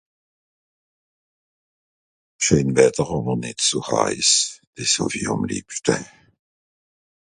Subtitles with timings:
[2.43, 4.31] Scheen Wätter àwer nìtt so heiss,
[4.75, 5.95] dìss hàw i àm liebschte